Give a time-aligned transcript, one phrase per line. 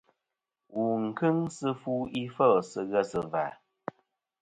[0.73, 3.45] Wù n-kɨŋ sɨ fu ifêl sɨ ghesɨ̀và.